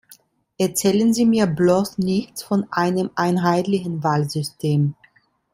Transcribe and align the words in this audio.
Erzählen 0.57 1.13
Sie 1.13 1.27
mir 1.27 1.45
bloß 1.45 1.99
nichts 1.99 2.41
von 2.41 2.65
einem 2.71 3.11
einheitlichen 3.13 4.03
Wahlsystem! 4.03 4.95